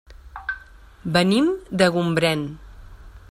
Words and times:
Venim 1.17 1.51
de 1.83 1.91
Gombrèn. 1.99 2.45